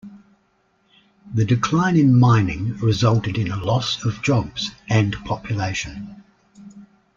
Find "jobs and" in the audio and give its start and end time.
4.23-5.13